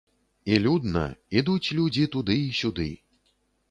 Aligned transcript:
І 0.53 0.57
людна, 0.63 1.03
ідуць 1.43 1.73
людзі 1.81 2.09
туды 2.19 2.43
і 2.49 2.53
сюды. 2.65 2.93